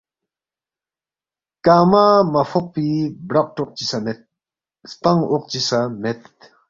[1.65, 2.89] کنگمہ مہ فوقفی
[3.27, 4.19] برق ٹوق چی سہ مید،
[4.89, 6.21] سپنگ اوق چی سہ مید،